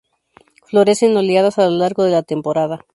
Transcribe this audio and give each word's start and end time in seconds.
Florece 0.65 1.05
en 1.05 1.15
oleadas 1.15 1.59
a 1.59 1.69
lo 1.69 1.77
largo 1.77 2.03
de 2.05 2.09
la 2.09 2.23
temporada. 2.23 2.87